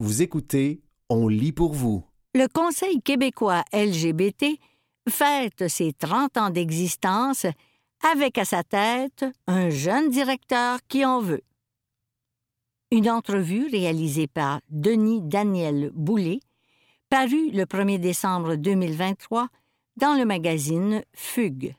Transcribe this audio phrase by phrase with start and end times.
[0.00, 2.04] Vous écoutez On lit pour vous.
[2.32, 4.56] Le Conseil québécois LGBT
[5.08, 7.46] fête ses 30 ans d'existence
[8.08, 11.42] avec à sa tête un jeune directeur qui en veut.
[12.92, 16.38] Une entrevue réalisée par Denis Daniel Boulay,
[17.10, 19.48] parue le 1er décembre 2023
[19.96, 21.74] dans le magazine Fugue.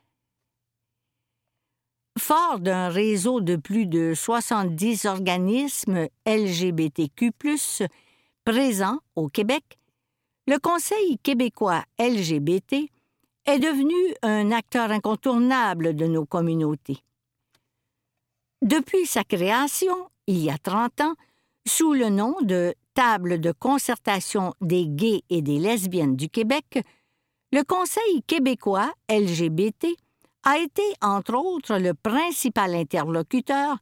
[2.18, 7.32] Fort d'un réseau de plus de 70 organismes LGBTQ,
[8.50, 9.78] présents au Québec,
[10.48, 12.90] le Conseil québécois LGBT
[13.46, 16.98] est devenu un acteur incontournable de nos communautés.
[18.64, 21.14] Depuis sa création, il y a 30 ans,
[21.68, 26.84] sous le nom de Table de concertation des gays et des lesbiennes du Québec,
[27.54, 29.90] le Conseil québécois LGBT
[30.42, 33.78] a été, entre autres, le principal interlocuteur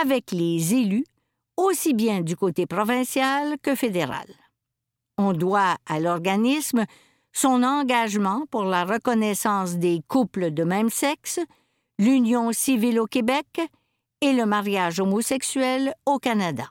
[0.00, 1.06] avec les élus,
[1.56, 4.26] aussi bien du côté provincial que fédéral.
[5.18, 6.84] On doit à l'organisme
[7.32, 11.40] son engagement pour la reconnaissance des couples de même sexe,
[11.98, 13.60] l'union civile au Québec
[14.20, 16.68] et le mariage homosexuel au Canada.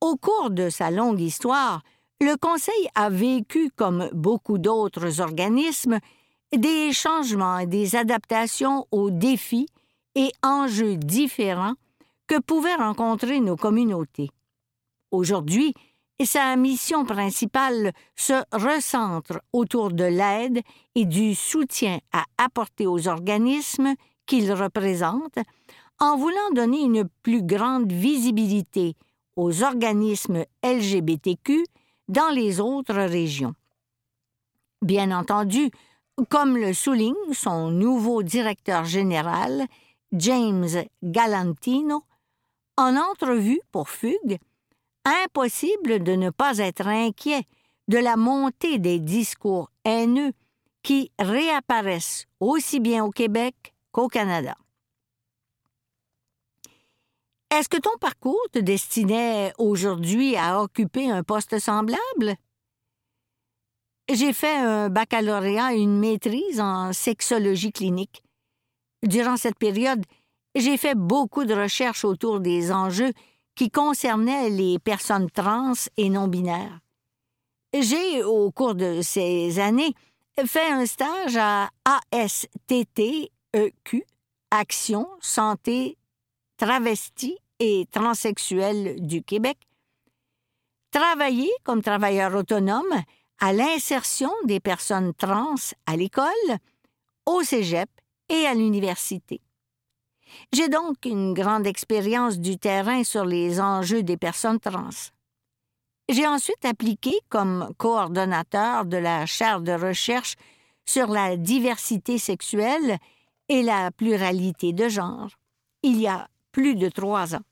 [0.00, 1.82] Au cours de sa longue histoire,
[2.20, 5.98] le Conseil a vécu, comme beaucoup d'autres organismes,
[6.54, 9.66] des changements et des adaptations aux défis
[10.14, 11.74] et enjeux différents
[12.26, 14.30] que pouvaient rencontrer nos communautés.
[15.10, 15.74] Aujourd'hui,
[16.22, 20.60] sa mission principale se recentre autour de l'aide
[20.94, 23.94] et du soutien à apporter aux organismes
[24.26, 25.38] qu'il représente
[26.00, 28.96] en voulant donner une plus grande visibilité
[29.36, 31.64] aux organismes LGBTQ
[32.08, 33.54] dans les autres régions.
[34.82, 35.70] Bien entendu,
[36.28, 39.66] comme le souligne son nouveau directeur général,
[40.12, 42.04] James Galantino,
[42.76, 44.38] en entrevue pour Fugue,
[45.04, 47.44] impossible de ne pas être inquiet
[47.88, 50.32] de la montée des discours haineux
[50.82, 54.54] qui réapparaissent aussi bien au Québec qu'au Canada.
[57.50, 62.34] Est-ce que ton parcours te destinait aujourd'hui à occuper un poste semblable?
[64.12, 68.22] J'ai fait un baccalauréat et une maîtrise en sexologie clinique.
[69.02, 70.04] Durant cette période,
[70.54, 73.12] j'ai fait beaucoup de recherches autour des enjeux
[73.54, 76.80] qui concernaient les personnes trans et non-binaires.
[77.72, 79.94] J'ai, au cours de ces années,
[80.46, 81.70] fait un stage à
[82.12, 83.30] ASTTEQ,
[84.50, 85.96] Action, Santé,
[86.56, 89.58] Travesti et Transsexuel du Québec,
[90.90, 93.02] travaillé comme travailleur autonome
[93.40, 95.54] à l'insertion des personnes trans
[95.86, 96.24] à l'école,
[97.26, 97.88] au cégep
[98.28, 99.40] et à l'université.
[100.52, 104.90] J'ai donc une grande expérience du terrain sur les enjeux des personnes trans.
[106.08, 110.34] J'ai ensuite appliqué comme coordonnateur de la chaire de recherche
[110.86, 112.98] sur la diversité sexuelle
[113.48, 115.30] et la pluralité de genre,
[115.82, 117.44] il y a plus de trois ans.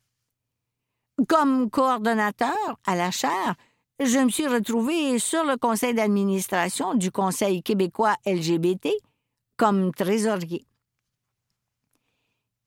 [1.29, 3.55] Comme coordonnateur à la chaire,
[4.01, 8.89] je me suis retrouvé sur le conseil d'administration du Conseil québécois LGBT
[9.57, 10.67] comme trésorier.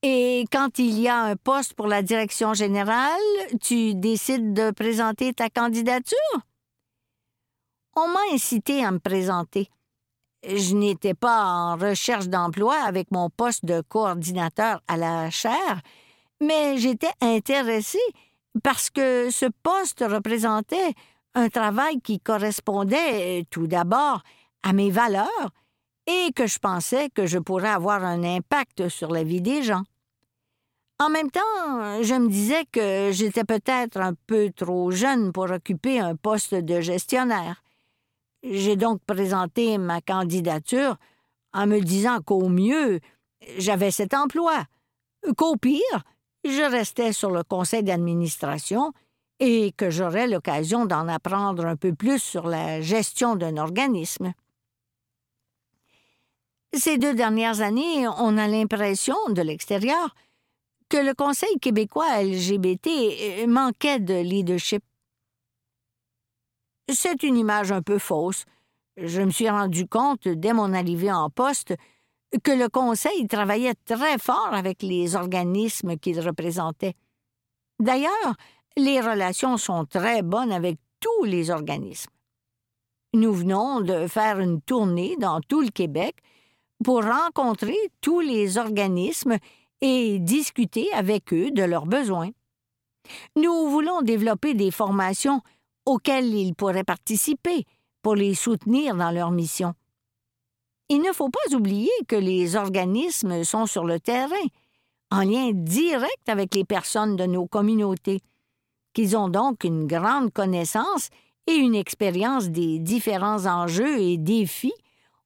[0.08, 3.20] Et quand il y a un poste pour la direction générale,
[3.60, 6.38] tu décides de présenter ta candidature?
[7.96, 9.68] On m'a incité à me présenter.
[10.48, 15.82] Je n'étais pas en recherche d'emploi avec mon poste de coordinateur à la chaire,
[16.40, 17.98] mais j'étais intéressée
[18.62, 20.94] parce que ce poste représentait
[21.34, 24.22] un travail qui correspondait tout d'abord
[24.62, 25.50] à mes valeurs
[26.06, 29.82] et que je pensais que je pourrais avoir un impact sur la vie des gens.
[30.98, 31.42] En même temps,
[32.04, 36.80] je me disais que j'étais peut-être un peu trop jeune pour occuper un poste de
[36.80, 37.62] gestionnaire.
[38.44, 40.96] J'ai donc présenté ma candidature
[41.52, 43.02] en me disant qu'au mieux,
[43.58, 44.64] j'avais cet emploi,
[45.36, 46.04] qu'au pire,
[46.46, 48.94] je restais sur le conseil d'administration
[49.40, 54.34] et que j'aurais l'occasion d'en apprendre un peu plus sur la gestion d'un organisme.
[56.74, 60.16] Ces deux dernières années, on a l'impression, de l'extérieur,
[60.90, 64.84] que le Conseil québécois LGBT euh, manquait de leadership.
[66.91, 68.46] C'est une image un peu fausse.
[68.97, 71.76] Je me suis rendu compte, dès mon arrivée en poste,
[72.43, 76.96] que le Conseil travaillait très fort avec les organismes qu'il représentait.
[77.79, 78.35] D'ailleurs,
[78.78, 82.11] les relations sont très bonnes avec tous les organismes.
[83.14, 86.17] Nous venons de faire une tournée dans tout le Québec
[86.84, 89.38] pour rencontrer tous les organismes
[89.85, 92.32] et discuter avec eux de leurs besoins.
[93.35, 95.41] Nous voulons développer des formations
[95.85, 97.66] auxquelles ils pourraient participer
[98.02, 99.76] pour les soutenir dans leur mission.
[100.90, 104.47] Il ne faut pas oublier que les organismes sont sur le terrain,
[105.11, 108.22] en lien direct avec les personnes de nos communautés,
[108.93, 111.09] qu'ils ont donc une grande connaissance
[111.46, 114.73] et une expérience des différents enjeux et défis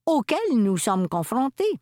[0.05, 1.79] auxquels nous sommes confrontés.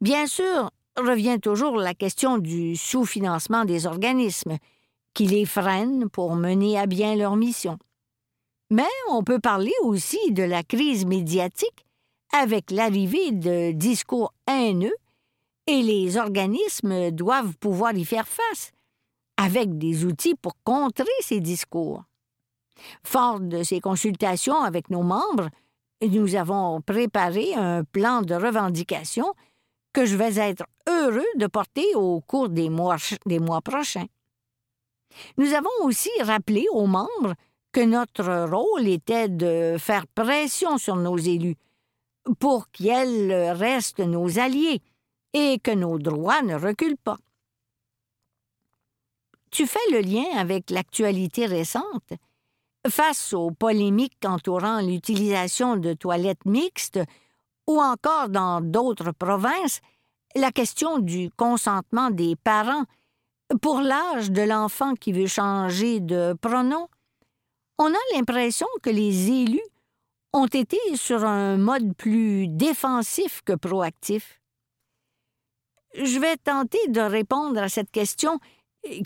[0.00, 4.58] Bien sûr, revient toujours la question du sous-financement des organismes,
[5.14, 7.78] qui les freine pour mener à bien leur mission.
[8.70, 11.86] Mais on peut parler aussi de la crise médiatique
[12.32, 14.94] avec l'arrivée de discours haineux
[15.66, 18.72] et les organismes doivent pouvoir y faire face,
[19.36, 22.02] avec des outils pour contrer ces discours.
[23.04, 25.48] Fort de ces consultations avec nos membres,
[26.02, 29.32] nous avons préparé un plan de revendication
[29.94, 34.06] que je vais être heureux de porter au cours des mois, des mois prochains.
[35.38, 37.34] Nous avons aussi rappelé aux membres
[37.72, 41.56] que notre rôle était de faire pression sur nos élus
[42.38, 44.82] pour qu'ils restent nos alliés
[45.32, 47.18] et que nos droits ne reculent pas.
[49.50, 52.12] Tu fais le lien avec l'actualité récente.
[52.88, 57.00] Face aux polémiques entourant l'utilisation de toilettes mixtes,
[57.66, 59.80] ou encore dans d'autres provinces,
[60.34, 62.84] la question du consentement des parents
[63.62, 66.88] pour l'âge de l'enfant qui veut changer de pronom,
[67.78, 69.62] on a l'impression que les élus
[70.32, 74.40] ont été sur un mode plus défensif que proactif.
[75.94, 78.40] Je vais tenter de répondre à cette question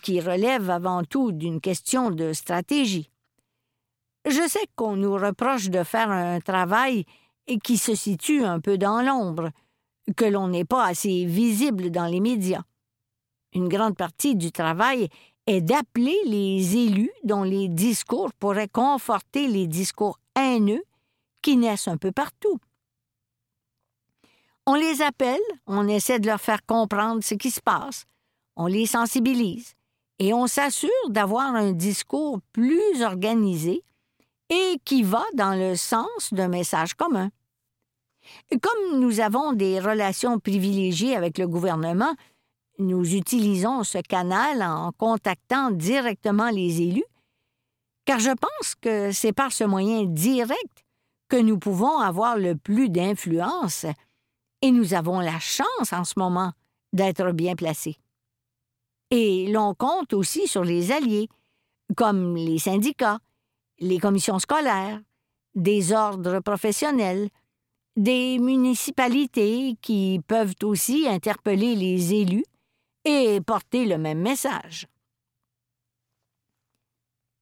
[0.02, 3.10] qui relève avant tout d'une question de stratégie.
[4.24, 7.04] Je sais qu'on nous reproche de faire un travail
[7.56, 9.50] qui se situe un peu dans l'ombre,
[10.16, 12.62] que l'on n'est pas assez visible dans les médias.
[13.54, 15.08] Une grande partie du travail
[15.46, 20.84] est d'appeler les élus dont les discours pourraient conforter les discours haineux
[21.40, 22.58] qui naissent un peu partout.
[24.66, 28.04] On les appelle, on essaie de leur faire comprendre ce qui se passe,
[28.56, 29.74] on les sensibilise
[30.18, 33.82] et on s'assure d'avoir un discours plus organisé
[34.50, 37.30] et qui va dans le sens d'un message commun.
[38.60, 42.14] Comme nous avons des relations privilégiées avec le gouvernement,
[42.78, 47.04] nous utilisons ce canal en contactant directement les élus,
[48.04, 50.84] car je pense que c'est par ce moyen direct
[51.28, 53.84] que nous pouvons avoir le plus d'influence,
[54.62, 56.52] et nous avons la chance en ce moment
[56.92, 57.96] d'être bien placés.
[59.10, 61.28] Et l'on compte aussi sur les alliés,
[61.96, 63.18] comme les syndicats,
[63.78, 65.00] les commissions scolaires,
[65.54, 67.28] des ordres professionnels,
[67.98, 72.44] des municipalités qui peuvent aussi interpeller les élus
[73.04, 74.86] et porter le même message.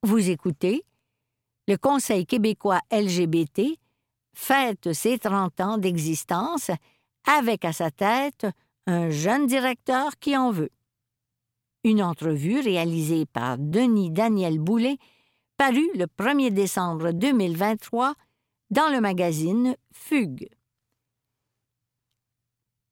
[0.02, 0.82] Vous écoutez
[1.68, 3.78] le Conseil québécois LGBT
[4.32, 6.70] fête ses 30 ans d'existence
[7.26, 8.46] avec à sa tête
[8.86, 10.70] un jeune directeur qui en veut.
[11.84, 14.96] Une entrevue réalisée par Denis Daniel Boulet
[15.58, 18.14] parue le 1er décembre 2023
[18.70, 20.48] dans le magazine Fugue.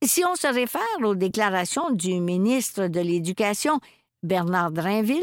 [0.04, 3.80] Si on se réfère aux déclarations du ministre de l'Éducation,
[4.22, 5.22] Bernard Drainville,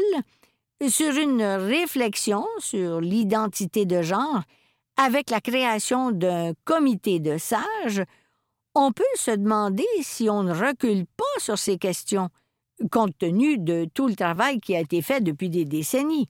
[0.88, 4.42] sur une réflexion sur l'identité de genre
[4.96, 8.02] avec la création d'un comité de sages,
[8.74, 12.30] on peut se demander si on ne recule pas sur ces questions,
[12.90, 16.28] compte tenu de tout le travail qui a été fait depuis des décennies.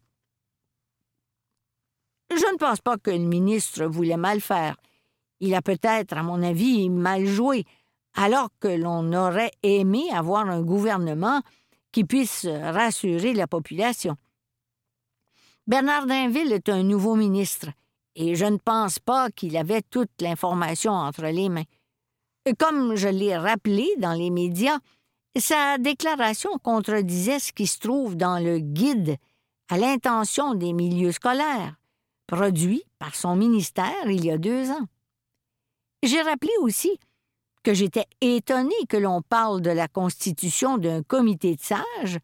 [2.34, 4.76] Je ne pense pas que le ministre voulait mal faire.
[5.40, 7.64] Il a peut-être, à mon avis, mal joué,
[8.14, 11.42] alors que l'on aurait aimé avoir un gouvernement
[11.92, 14.16] qui puisse rassurer la population.
[15.66, 17.68] Bernard Drinville est un nouveau ministre,
[18.16, 21.64] et je ne pense pas qu'il avait toute l'information entre les mains.
[22.58, 24.78] Comme je l'ai rappelé dans les médias,
[25.36, 29.16] sa déclaration contredisait ce qui se trouve dans le guide
[29.68, 31.76] à l'intention des milieux scolaires,
[32.26, 34.86] produit par son ministère il y a deux ans.
[36.02, 36.98] J'ai rappelé aussi
[37.62, 42.18] que j'étais étonné que l'on parle de la constitution d'un comité de sages,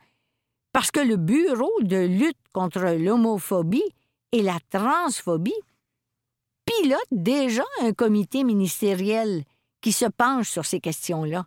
[0.73, 3.95] parce que le Bureau de lutte contre l'homophobie
[4.33, 5.53] et la transphobie
[6.65, 9.45] pilote déjà un comité ministériel
[9.81, 11.47] qui se penche sur ces questions-là.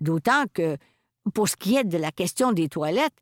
[0.00, 0.76] D'autant que,
[1.34, 3.16] pour ce qui est de la question des toilettes,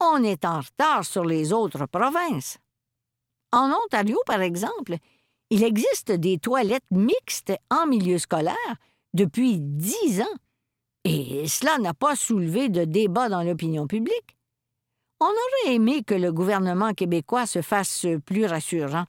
[0.00, 2.58] on est en retard sur les autres provinces.
[3.52, 4.96] En Ontario, par exemple,
[5.50, 8.76] il existe des toilettes mixtes en milieu scolaire
[9.14, 10.36] depuis dix ans,
[11.04, 14.36] et cela n'a pas soulevé de débat dans l'opinion publique.
[15.20, 19.06] On aurait aimé que le gouvernement québécois se fasse plus rassurant.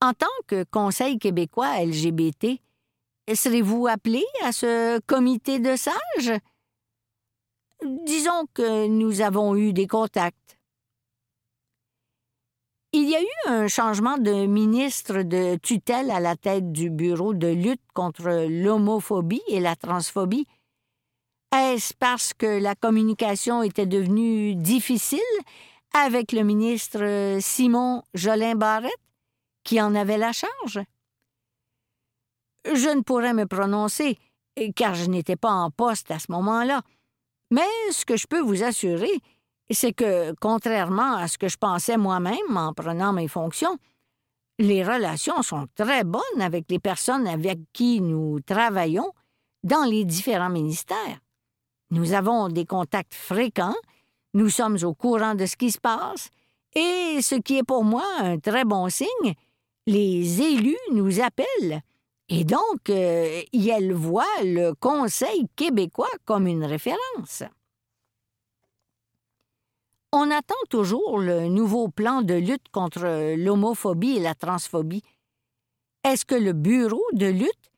[0.00, 2.60] En tant que Conseil québécois LGBT,
[3.32, 6.38] serez-vous appelé à ce comité de sages?
[7.82, 10.58] Disons que nous avons eu des contacts.
[12.96, 17.34] Il y a eu un changement de ministre de tutelle à la tête du bureau
[17.34, 20.46] de lutte contre l'homophobie et la transphobie.
[21.52, 25.18] Est-ce parce que la communication était devenue difficile
[25.92, 28.92] avec le ministre Simon Jolin Barrette?
[29.64, 30.78] qui en avait la charge?
[32.64, 34.18] Je ne pourrais me prononcer,
[34.76, 36.82] car je n'étais pas en poste à ce moment-là,
[37.50, 39.20] mais ce que je peux vous assurer,
[39.70, 43.78] c'est que, contrairement à ce que je pensais moi-même en prenant mes fonctions,
[44.58, 49.10] les relations sont très bonnes avec les personnes avec qui nous travaillons
[49.62, 51.18] dans les différents ministères.
[51.90, 53.76] Nous avons des contacts fréquents,
[54.34, 56.28] nous sommes au courant de ce qui se passe,
[56.74, 59.34] et ce qui est pour moi un très bon signe,
[59.86, 61.82] les élus nous appellent.
[62.28, 67.42] Et donc, euh, elles voient le Conseil québécois comme une référence.
[70.16, 75.02] On attend toujours le nouveau plan de lutte contre l'homophobie et la transphobie.
[76.04, 77.72] Est-ce que le bureau de lutte,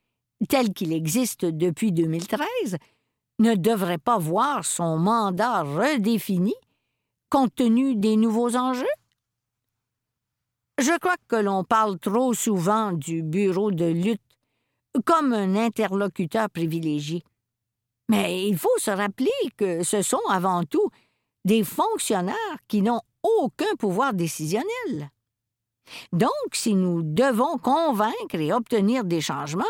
[0.47, 2.77] tel qu'il existe depuis 2013,
[3.39, 6.53] ne devrait pas voir son mandat redéfini
[7.31, 8.85] compte tenu des nouveaux enjeux?
[10.77, 14.21] Je crois que l'on parle trop souvent du bureau de lutte
[15.05, 17.23] comme un interlocuteur privilégié.
[18.09, 20.91] Mais il faut se rappeler que ce sont avant tout
[21.47, 25.09] des fonctionnaires qui n'ont aucun pouvoir décisionnel.
[26.11, 29.63] Donc, si nous devons convaincre et obtenir des changements,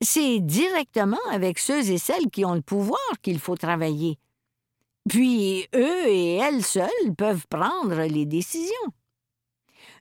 [0.00, 4.18] c'est directement avec ceux et celles qui ont le pouvoir qu'il faut travailler.
[5.06, 8.88] Puis eux et elles seuls peuvent prendre les décisions.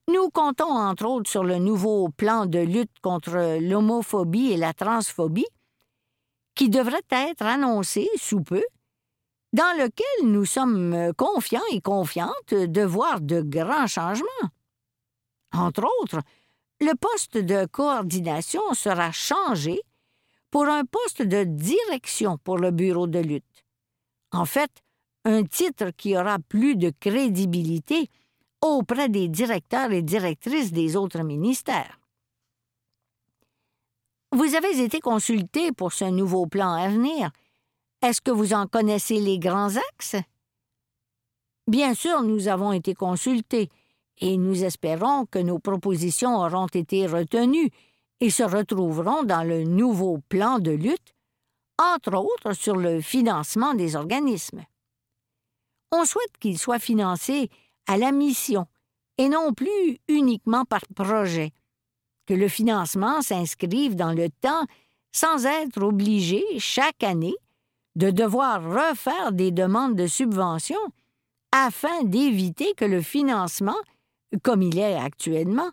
[0.08, 5.52] Nous comptons entre autres sur le nouveau plan de lutte contre l'homophobie et la transphobie,
[6.56, 8.64] qui devrait être annoncé sous peu,
[9.54, 14.50] dans lequel nous sommes confiants et confiantes de voir de grands changements.
[15.54, 16.22] Entre autres,
[16.80, 19.82] le poste de coordination sera changé
[20.50, 23.66] pour un poste de direction pour le bureau de lutte.
[24.32, 24.72] En fait,
[25.26, 28.10] un titre qui aura plus de crédibilité
[28.62, 32.00] auprès des directeurs et directrices des autres ministères.
[34.32, 37.32] Vous avez été consulté pour ce nouveau plan à venir.
[38.02, 40.16] Est-ce que vous en connaissez les grands axes?
[41.68, 43.70] Bien sûr, nous avons été consultés
[44.18, 47.70] et nous espérons que nos propositions auront été retenues
[48.20, 51.14] et se retrouveront dans le nouveau plan de lutte,
[51.78, 54.64] entre autres sur le financement des organismes.
[55.92, 57.50] On souhaite qu'il soit financé
[57.86, 58.66] à la mission
[59.20, 61.52] et non plus uniquement par projet,
[62.26, 64.66] que le financement s'inscrive dans le temps
[65.12, 67.36] sans être obligé chaque année
[67.96, 70.80] de devoir refaire des demandes de subvention
[71.52, 73.76] afin d'éviter que le financement,
[74.44, 75.70] comme il est actuellement,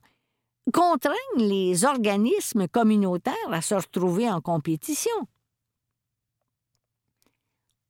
[0.72, 5.12] contraigne les organismes communautaires à se retrouver en compétition.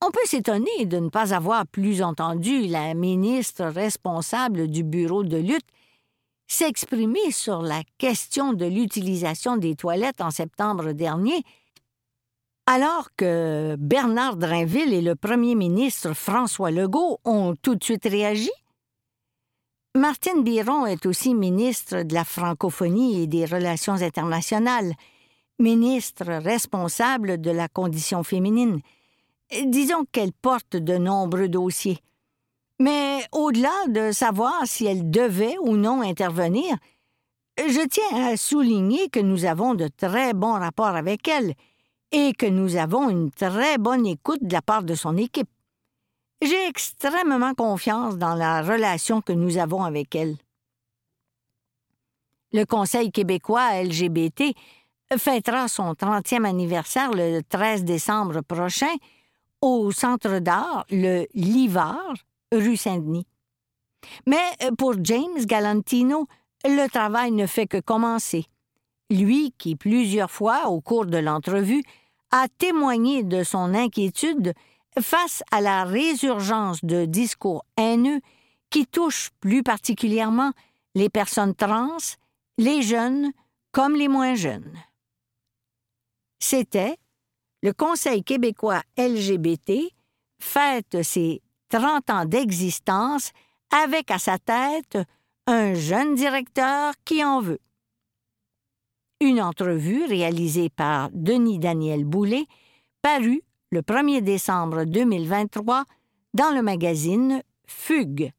[0.01, 5.39] On peut s'étonner de ne pas avoir plus entendu la ministre responsable du bureau de
[5.39, 5.67] lutte
[6.47, 11.43] s'exprimer sur la question de l'utilisation des toilettes en septembre dernier,
[12.71, 18.51] alors que Bernard Drinville et le premier ministre François Legault ont tout de suite réagi?
[19.97, 24.93] Martine Biron est aussi ministre de la francophonie et des relations internationales,
[25.59, 28.81] ministre responsable de la condition féminine,
[29.65, 32.01] Disons qu'elle porte de nombreux dossiers.
[32.79, 36.77] Mais au-delà de savoir si elle devait ou non intervenir,
[37.57, 41.55] je tiens à souligner que nous avons de très bons rapports avec elle
[42.13, 45.49] et que nous avons une très bonne écoute de la part de son équipe.
[46.41, 50.37] J'ai extrêmement confiance dans la relation que nous avons avec elle.
[52.53, 54.55] Le Conseil québécois LGBT
[55.17, 58.95] fêtera son 30e anniversaire le 13 décembre prochain
[59.61, 62.15] au centre d'art, le Livard,
[62.53, 63.27] rue Saint-Denis.
[64.27, 66.27] Mais euh, pour James Galantino,
[66.65, 68.47] le travail ne fait que commencer.
[69.11, 71.83] Lui qui, plusieurs fois au cours de l'entrevue,
[72.31, 74.53] a témoigné de son inquiétude
[75.01, 78.21] face à la résurgence de discours haineux
[78.71, 80.53] qui touchent plus particulièrement
[80.95, 81.97] les personnes trans,
[82.59, 83.33] les jeunes
[83.73, 84.77] comme les moins jeunes.
[86.39, 86.99] C'était
[87.63, 89.73] le Conseil québécois LGBT
[90.39, 93.33] fête ses 30 ans d'existence
[93.71, 94.99] avec à sa tête
[95.47, 97.61] un jeune directeur qui en veut.
[99.21, 102.45] Une entrevue réalisée par Denis Daniel Boulet
[103.03, 105.87] parut le 1er décembre 2023
[106.35, 108.31] dans le magazine Fugue.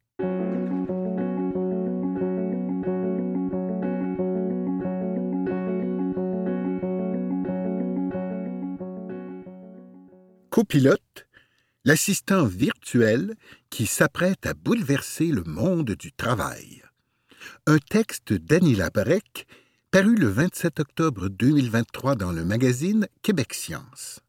[10.50, 11.28] Copilote,
[11.84, 13.36] l'assistant virtuel
[13.70, 16.84] qui s'apprête à bouleverser le monde du travail.
[17.68, 19.46] Un texte d'Annie Labarec,
[19.92, 24.20] paru le 27 octobre 2023 dans le magazine Québec Science.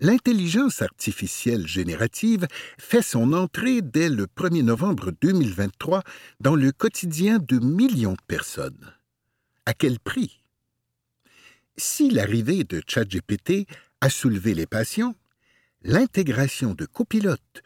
[0.00, 6.02] L'intelligence artificielle générative fait son entrée dès le 1er novembre 2023
[6.40, 8.92] dans le quotidien de millions de personnes.
[9.64, 10.42] À quel prix?
[11.76, 13.68] Si l'arrivée de ChatGPT
[14.00, 15.14] a soulevé les passions,
[15.84, 17.62] l'intégration de copilote,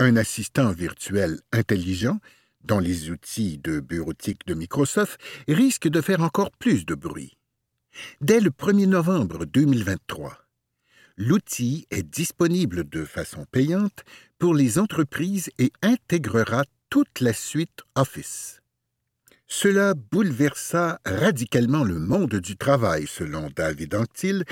[0.00, 2.18] un assistant virtuel intelligent,
[2.64, 7.36] dans les outils de bureautique de Microsoft risque de faire encore plus de bruit.
[8.20, 10.36] Dès le 1er novembre 2023,
[11.16, 14.04] l'outil est disponible de façon payante
[14.38, 18.60] pour les entreprises et intégrera toute la suite Office.
[19.46, 24.44] Cela bouleversa radicalement le monde du travail, selon David Anctil,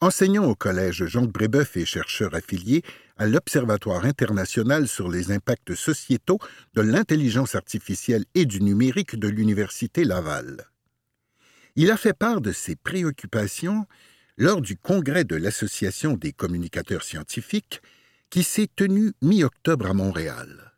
[0.00, 2.82] enseignant au Collège Jean Brébeuf et chercheur affilié
[3.16, 6.38] à l'Observatoire international sur les impacts sociétaux
[6.74, 10.66] de l'intelligence artificielle et du numérique de l'Université Laval.
[11.76, 13.86] Il a fait part de ses préoccupations
[14.38, 17.80] lors du congrès de l'Association des communicateurs scientifiques
[18.30, 20.72] qui s'est tenu mi-octobre à Montréal.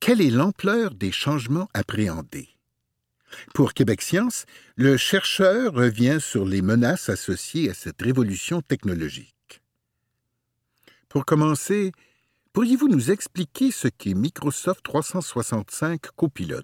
[0.00, 2.48] Quelle est l'ampleur des changements appréhendés?
[3.54, 9.35] Pour Québec Science, le chercheur revient sur les menaces associées à cette révolution technologique.
[11.08, 11.92] Pour commencer,
[12.52, 16.62] pourriez-vous nous expliquer ce qu'est Microsoft 365 Copilot?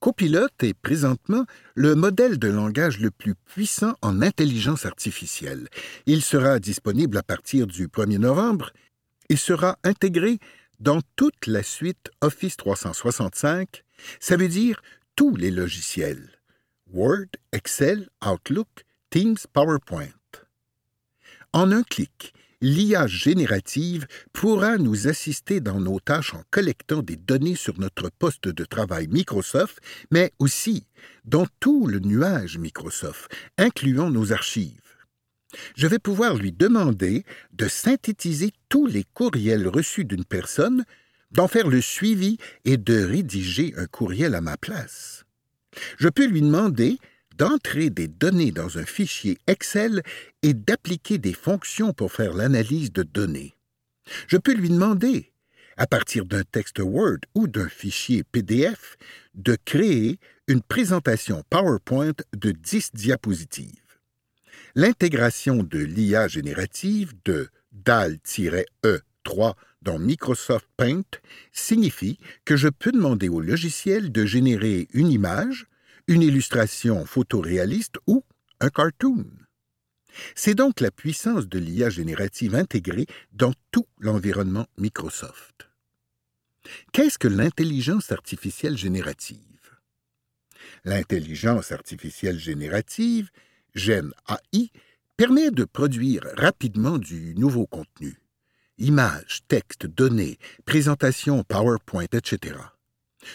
[0.00, 5.68] Copilot est présentement le modèle de langage le plus puissant en intelligence artificielle.
[6.06, 8.70] Il sera disponible à partir du 1er novembre
[9.28, 10.38] et sera intégré
[10.80, 13.84] dans toute la suite Office 365
[14.20, 14.82] ça veut dire
[15.16, 16.40] tous les logiciels.
[16.92, 20.10] Word, Excel, Outlook, Teams, PowerPoint.
[21.54, 27.56] En un clic, l'IA générative pourra nous assister dans nos tâches en collectant des données
[27.56, 29.78] sur notre poste de travail Microsoft,
[30.10, 30.86] mais aussi
[31.26, 34.78] dans tout le nuage Microsoft, incluant nos archives.
[35.76, 40.84] Je vais pouvoir lui demander de synthétiser tous les courriels reçus d'une personne
[41.32, 45.24] d'en faire le suivi et de rédiger un courriel à ma place.
[45.98, 46.98] Je peux lui demander
[47.42, 50.04] d'entrer des données dans un fichier Excel
[50.44, 53.56] et d'appliquer des fonctions pour faire l'analyse de données.
[54.28, 55.32] Je peux lui demander,
[55.76, 58.96] à partir d'un texte Word ou d'un fichier PDF,
[59.34, 63.98] de créer une présentation PowerPoint de 10 diapositives.
[64.76, 71.02] L'intégration de l'IA générative de DAL-E3 dans Microsoft Paint
[71.50, 75.66] signifie que je peux demander au logiciel de générer une image,
[76.06, 78.24] une illustration photoréaliste ou
[78.60, 79.26] un cartoon.
[80.34, 85.68] C'est donc la puissance de l'IA générative intégrée dans tout l'environnement Microsoft.
[86.92, 89.38] Qu'est-ce que l'intelligence artificielle générative?
[90.84, 93.30] L'intelligence artificielle générative,
[93.74, 94.70] GEN AI,
[95.16, 98.22] permet de produire rapidement du nouveau contenu
[98.78, 102.56] images, textes, données, présentations PowerPoint, etc.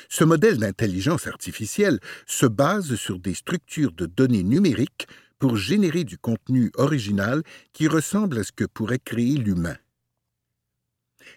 [0.09, 5.07] Ce modèle d'intelligence artificielle se base sur des structures de données numériques
[5.39, 9.77] pour générer du contenu original qui ressemble à ce que pourrait créer l'humain.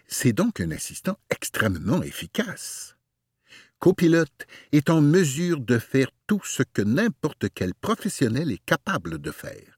[0.07, 2.95] C'est donc un assistant extrêmement efficace.
[3.79, 4.25] Copilot
[4.71, 9.70] est en mesure de faire tout ce que n'importe quel professionnel est capable de faire.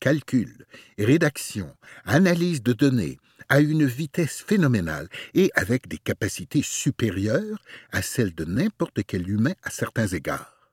[0.00, 0.64] Calcul,
[0.98, 3.18] rédaction, analyse de données,
[3.50, 7.58] à une vitesse phénoménale et avec des capacités supérieures
[7.92, 10.72] à celles de n'importe quel humain à certains égards.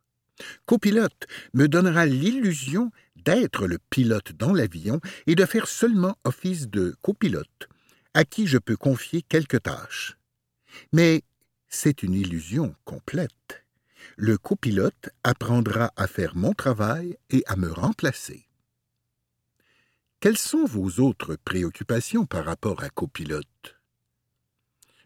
[0.66, 6.96] Copilote me donnera l'illusion d'être le pilote dans l'avion et de faire seulement office de
[7.02, 7.68] copilote,
[8.13, 10.16] à qui je peux confier quelques tâches.
[10.94, 11.24] Mais
[11.68, 13.66] c'est une illusion complète.
[14.16, 18.47] Le copilote apprendra à faire mon travail et à me remplacer.
[20.20, 23.78] Quelles sont vos autres préoccupations par rapport à copilote?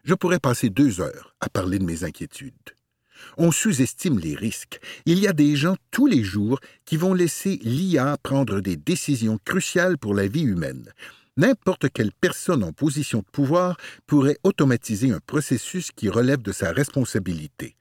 [0.04, 2.54] Je pourrais passer deux heures à parler de mes inquiétudes.
[3.36, 4.80] On sous-estime les risques.
[5.04, 9.38] Il y a des gens tous les jours qui vont laisser l'IA prendre des décisions
[9.44, 10.90] cruciales pour la vie humaine.
[11.36, 16.72] n'importe quelle personne en position de pouvoir pourrait automatiser un processus qui relève de sa
[16.72, 17.76] responsabilité.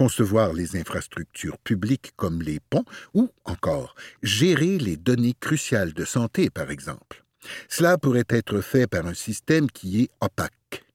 [0.00, 6.48] Concevoir les infrastructures publiques comme les ponts ou encore gérer les données cruciales de santé,
[6.48, 7.22] par exemple.
[7.68, 10.86] Cela pourrait être fait par un système qui est opaque.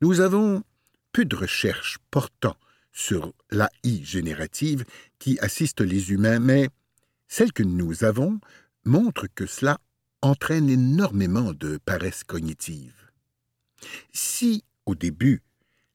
[0.00, 0.64] Nous avons
[1.12, 2.56] peu de recherches portant
[2.90, 4.84] sur l'AI générative
[5.20, 6.70] qui assiste les humains, mais
[7.28, 8.40] celles que nous avons
[8.84, 9.78] montrent que cela
[10.22, 13.12] entraîne énormément de paresse cognitive.
[14.12, 15.40] Si, au début,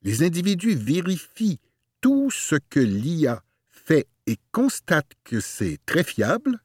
[0.03, 1.59] les individus vérifient
[2.03, 6.59] tout ce que l'IA fait et constatent que c'est très fiable,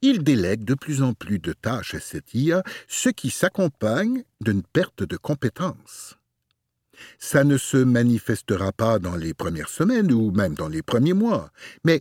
[0.00, 4.62] ils délèguent de plus en plus de tâches à cette IA, ce qui s'accompagne d'une
[4.62, 6.16] perte de compétences.
[7.18, 11.52] Ça ne se manifestera pas dans les premières semaines ou même dans les premiers mois,
[11.84, 12.00] mais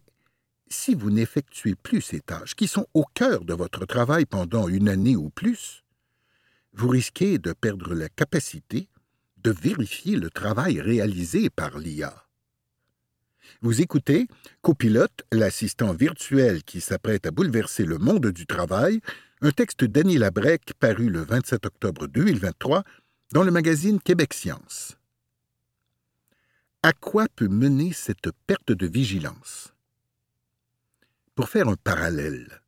[0.69, 4.87] si vous n'effectuez plus ces tâches qui sont au cœur de votre travail pendant une
[4.87, 5.83] année ou plus,
[6.71, 8.87] vous risquez de perdre la capacité
[9.43, 12.28] de vérifier le travail réalisé par l'IA.
[13.62, 14.27] Vous écoutez
[14.62, 19.01] Copilote, l'assistant virtuel qui s'apprête à bouleverser le monde du travail,
[19.41, 22.83] un texte d'Annie Labrec paru le 27 octobre 2023
[23.33, 24.97] dans le magazine Québec Science.
[26.83, 29.73] À quoi peut mener cette perte de vigilance?
[31.35, 32.62] Pour faire un parallèle,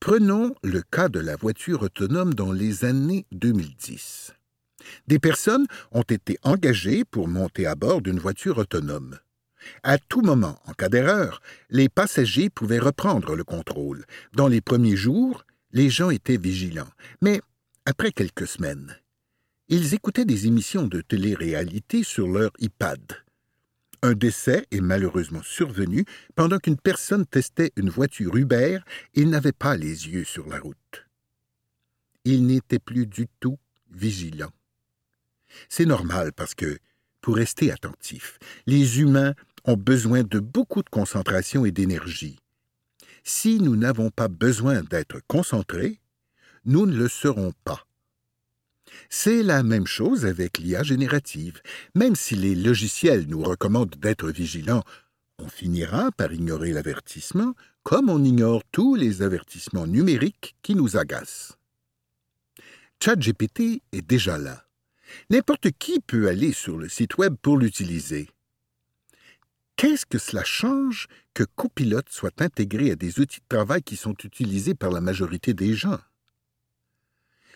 [0.00, 4.34] prenons le cas de la voiture autonome dans les années 2010.
[5.06, 9.18] Des personnes ont été engagées pour monter à bord d'une voiture autonome.
[9.82, 14.04] À tout moment, en cas d'erreur, les passagers pouvaient reprendre le contrôle.
[14.34, 16.90] Dans les premiers jours, les gens étaient vigilants,
[17.22, 17.40] mais
[17.84, 18.96] après quelques semaines,
[19.68, 23.00] ils écoutaient des émissions de télé-réalité sur leur iPad.
[24.02, 28.78] Un décès est malheureusement survenu pendant qu'une personne testait une voiture Uber
[29.14, 31.06] et n'avait pas les yeux sur la route.
[32.24, 33.58] Il n'était plus du tout
[33.90, 34.52] vigilant.
[35.68, 36.78] C'est normal parce que,
[37.20, 39.34] pour rester attentif, les humains
[39.66, 42.38] ont besoin de beaucoup de concentration et d'énergie.
[43.24, 46.00] Si nous n'avons pas besoin d'être concentrés,
[46.64, 47.86] nous ne le serons pas.
[49.10, 51.60] C'est la même chose avec l'IA générative.
[51.94, 54.84] Même si les logiciels nous recommandent d'être vigilants,
[55.38, 61.58] on finira par ignorer l'avertissement, comme on ignore tous les avertissements numériques qui nous agacent.
[63.02, 64.64] ChatGPT est déjà là.
[65.30, 68.28] N'importe qui peut aller sur le site Web pour l'utiliser.
[69.76, 74.14] Qu'est-ce que cela change que Copilot soit intégré à des outils de travail qui sont
[74.24, 76.00] utilisés par la majorité des gens?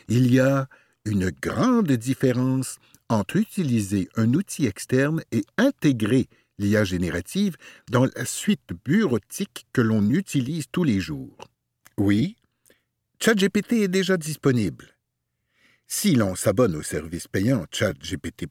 [0.09, 0.69] Il y a
[1.07, 2.79] une grande différence
[3.09, 6.29] entre utiliser un outil externe et intégrer
[6.59, 7.57] l'IA générative
[7.91, 11.39] dans la suite bureautique que l'on utilise tous les jours.
[11.97, 12.37] Oui,
[13.19, 14.95] ChatGPT est déjà disponible.
[15.93, 18.47] Si l'on s'abonne au service payant ChatGPT,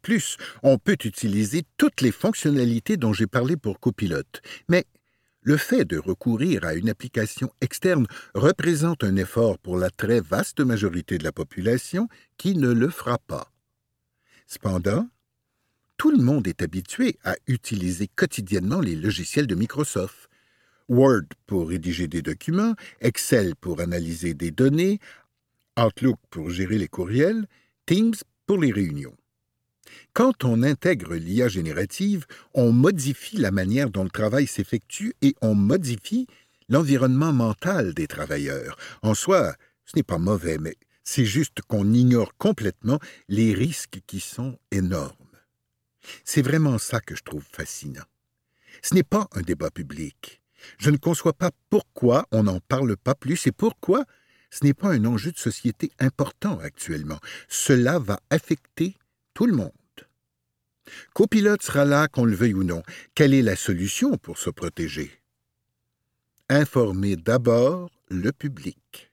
[0.61, 4.25] on peut utiliser toutes les fonctionnalités dont j'ai parlé pour Copilot.
[4.67, 4.85] Mais
[5.41, 10.59] le fait de recourir à une application externe représente un effort pour la très vaste
[10.59, 13.49] majorité de la population qui ne le fera pas.
[14.45, 15.07] Cependant,
[15.95, 20.29] tout le monde est habitué à utiliser quotidiennement les logiciels de Microsoft.
[20.89, 24.99] Word pour rédiger des documents, Excel pour analyser des données,
[25.77, 27.47] Outlook pour gérer les courriels,
[27.85, 29.15] Teams pour les réunions.
[30.13, 35.55] Quand on intègre l'IA générative, on modifie la manière dont le travail s'effectue et on
[35.55, 36.27] modifie
[36.67, 38.77] l'environnement mental des travailleurs.
[39.01, 39.55] En soi,
[39.85, 45.15] ce n'est pas mauvais, mais c'est juste qu'on ignore complètement les risques qui sont énormes.
[46.23, 48.05] C'est vraiment ça que je trouve fascinant.
[48.83, 50.41] Ce n'est pas un débat public.
[50.77, 54.05] Je ne conçois pas pourquoi on n'en parle pas plus et pourquoi
[54.49, 57.19] ce n'est pas un enjeu de société important actuellement.
[57.47, 58.95] Cela va affecter
[59.33, 59.71] tout le monde.
[61.13, 62.81] Copilote sera là, qu'on le veuille ou non.
[63.15, 65.11] Quelle est la solution pour se protéger?
[66.49, 69.11] Informer d'abord le public.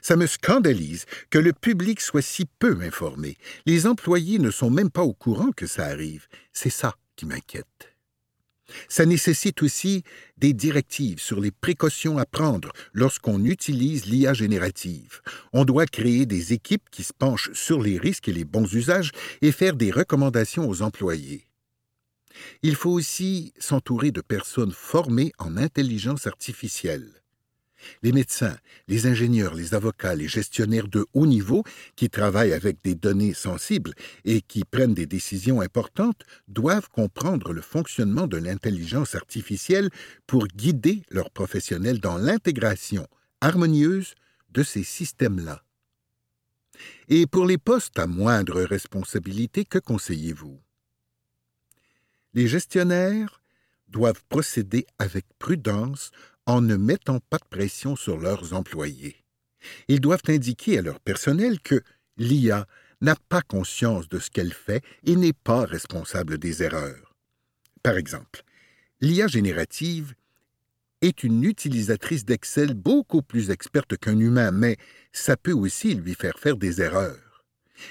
[0.00, 3.36] Ça me scandalise que le public soit si peu informé.
[3.66, 6.28] Les employés ne sont même pas au courant que ça arrive.
[6.52, 7.91] C'est ça qui m'inquiète.
[8.88, 10.02] Ça nécessite aussi
[10.38, 15.20] des directives sur les précautions à prendre lorsqu'on utilise l'IA générative.
[15.52, 19.12] On doit créer des équipes qui se penchent sur les risques et les bons usages
[19.40, 21.46] et faire des recommandations aux employés.
[22.62, 27.21] Il faut aussi s'entourer de personnes formées en intelligence artificielle.
[28.02, 28.56] Les médecins,
[28.88, 31.64] les ingénieurs, les avocats, les gestionnaires de haut niveau
[31.96, 37.62] qui travaillent avec des données sensibles et qui prennent des décisions importantes doivent comprendre le
[37.62, 39.90] fonctionnement de l'intelligence artificielle
[40.26, 43.06] pour guider leurs professionnels dans l'intégration
[43.40, 44.14] harmonieuse
[44.50, 45.62] de ces systèmes-là.
[47.08, 50.60] Et pour les postes à moindre responsabilité, que conseillez-vous?
[52.34, 53.42] Les gestionnaires
[53.88, 56.10] doivent procéder avec prudence
[56.46, 59.16] en ne mettant pas de pression sur leurs employés.
[59.88, 61.82] Ils doivent indiquer à leur personnel que
[62.16, 62.66] l'IA
[63.00, 67.14] n'a pas conscience de ce qu'elle fait et n'est pas responsable des erreurs.
[67.82, 68.42] Par exemple,
[69.00, 70.14] l'IA générative
[71.00, 74.76] est une utilisatrice d'Excel beaucoup plus experte qu'un humain, mais
[75.12, 77.44] ça peut aussi lui faire faire des erreurs.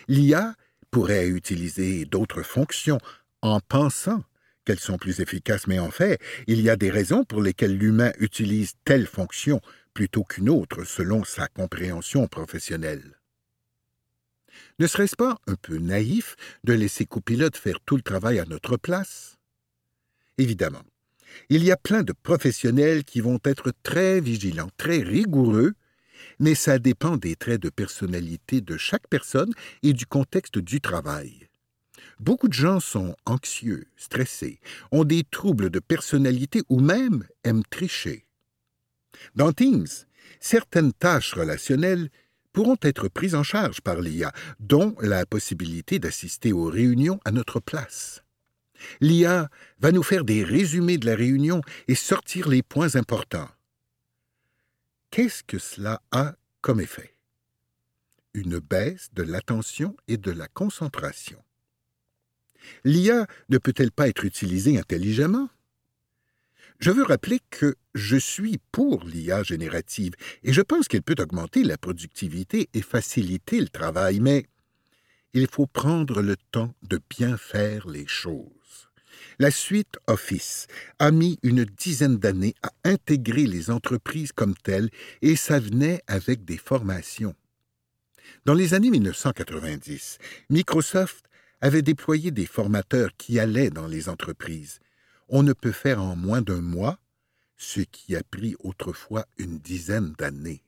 [0.07, 0.55] L'IA
[0.91, 2.99] pourrait utiliser d'autres fonctions
[3.41, 4.23] en pensant
[4.65, 8.11] qu'elles sont plus efficaces, mais en fait, il y a des raisons pour lesquelles l'humain
[8.19, 9.61] utilise telle fonction
[9.93, 13.17] plutôt qu'une autre selon sa compréhension professionnelle.
[14.79, 18.77] Ne serait-ce pas un peu naïf de laisser copilote faire tout le travail à notre
[18.77, 19.37] place?
[20.37, 20.83] Évidemment,
[21.49, 25.73] il y a plein de professionnels qui vont être très vigilants, très rigoureux,
[26.39, 31.50] mais ça dépend des traits de personnalité de chaque personne et du contexte du travail.
[32.21, 34.59] Beaucoup de gens sont anxieux, stressés,
[34.91, 38.27] ont des troubles de personnalité ou même aiment tricher.
[39.33, 39.87] Dans Teams,
[40.39, 42.11] certaines tâches relationnelles
[42.53, 47.59] pourront être prises en charge par l'IA, dont la possibilité d'assister aux réunions à notre
[47.59, 48.23] place.
[48.99, 53.49] L'IA va nous faire des résumés de la réunion et sortir les points importants.
[55.09, 57.15] Qu'est-ce que cela a comme effet?
[58.35, 61.43] Une baisse de l'attention et de la concentration.
[62.83, 65.49] L'IA ne peut-elle pas être utilisée intelligemment?
[66.79, 71.63] Je veux rappeler que je suis pour l'IA générative et je pense qu'elle peut augmenter
[71.63, 74.47] la productivité et faciliter le travail, mais
[75.33, 78.89] il faut prendre le temps de bien faire les choses.
[79.37, 80.67] La suite Office
[80.99, 84.89] a mis une dizaine d'années à intégrer les entreprises comme telles
[85.21, 87.35] et ça venait avec des formations.
[88.45, 90.17] Dans les années 1990,
[90.49, 91.25] Microsoft
[91.61, 94.79] avait déployé des formateurs qui allaient dans les entreprises.
[95.29, 96.99] On ne peut faire en moins d'un mois
[97.57, 100.63] ce qui a pris autrefois une dizaine d'années.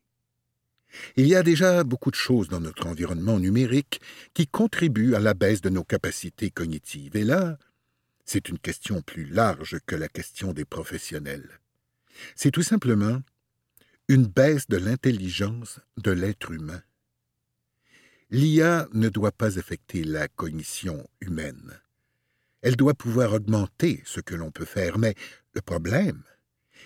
[1.16, 4.00] Il y a déjà beaucoup de choses dans notre environnement numérique
[4.36, 7.16] qui contribuent à la baisse de nos capacités cognitives.
[7.16, 7.58] Et là,
[8.26, 11.60] c'est une question plus large que la question des professionnels.
[12.36, 13.22] C'est tout simplement
[14.08, 16.82] une baisse de l'intelligence de l'être humain.
[18.34, 21.80] L'IA ne doit pas affecter la cognition humaine.
[22.63, 25.13] Elle doit pouvoir augmenter ce que l'on peut faire, mais
[25.54, 26.24] le problème,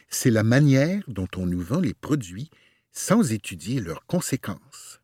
[0.09, 2.49] c'est la manière dont on nous vend les produits
[2.91, 4.99] sans étudier leurs conséquences.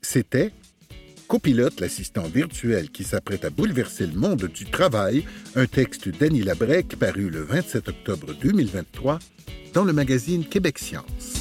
[0.00, 0.54] C'était
[1.28, 6.96] Copilote, l'assistant virtuel qui s'apprête à bouleverser le monde du travail, un texte d'Annie Labrec
[6.96, 9.18] paru le 27 octobre 2023
[9.74, 11.39] dans le magazine Québec Science.